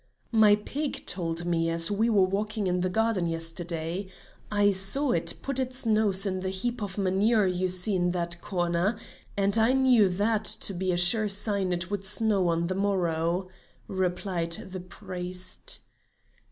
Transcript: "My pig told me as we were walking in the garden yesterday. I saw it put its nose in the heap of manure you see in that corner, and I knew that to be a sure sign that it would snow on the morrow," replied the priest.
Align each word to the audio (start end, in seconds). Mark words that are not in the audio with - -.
"My 0.31 0.55
pig 0.55 1.05
told 1.05 1.45
me 1.45 1.69
as 1.69 1.91
we 1.91 2.09
were 2.09 2.23
walking 2.25 2.65
in 2.65 2.81
the 2.81 2.89
garden 2.89 3.27
yesterday. 3.27 4.07
I 4.51 4.71
saw 4.71 5.11
it 5.11 5.35
put 5.43 5.59
its 5.59 5.85
nose 5.85 6.25
in 6.25 6.39
the 6.39 6.49
heap 6.49 6.81
of 6.81 6.97
manure 6.97 7.45
you 7.45 7.67
see 7.67 7.95
in 7.97 8.09
that 8.09 8.41
corner, 8.41 8.97
and 9.37 9.55
I 9.59 9.73
knew 9.73 10.09
that 10.09 10.45
to 10.45 10.73
be 10.73 10.91
a 10.91 10.97
sure 10.97 11.29
sign 11.29 11.69
that 11.69 11.83
it 11.83 11.91
would 11.91 12.03
snow 12.03 12.47
on 12.47 12.65
the 12.65 12.73
morrow," 12.73 13.47
replied 13.87 14.53
the 14.53 14.79
priest. 14.79 15.81